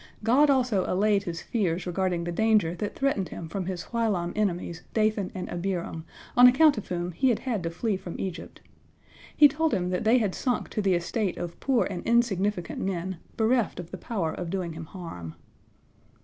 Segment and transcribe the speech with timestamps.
[0.23, 4.81] God also allayed his fears regarding the danger that threatened him from his whilom enemies
[4.95, 8.61] Dathan and Abiram, on account of whom he had had to flee from Egypt.
[9.37, 13.17] He told him that they had sunk to the estate of poor and insignificant men,
[13.37, 15.35] bereft of the power of doing him harm.